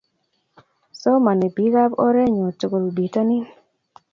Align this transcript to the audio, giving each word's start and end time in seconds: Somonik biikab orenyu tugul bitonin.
Somonik 0.99 1.51
biikab 1.55 1.91
orenyu 2.05 2.47
tugul 2.59 2.85
bitonin. 2.95 3.45